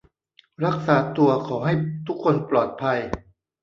[0.65, 1.73] รักษาตัว ขอให้
[2.07, 2.99] ทุกคนปลอดภัย